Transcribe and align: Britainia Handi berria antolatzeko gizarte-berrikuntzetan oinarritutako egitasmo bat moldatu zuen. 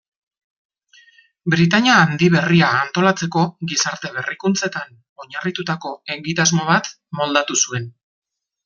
Britainia 1.55 1.97
Handi 2.05 2.29
berria 2.37 2.71
antolatzeko 2.79 3.45
gizarte-berrikuntzetan 3.73 4.99
oinarritutako 5.27 5.95
egitasmo 6.17 6.69
bat 6.73 6.95
moldatu 7.21 7.65
zuen. 7.65 7.91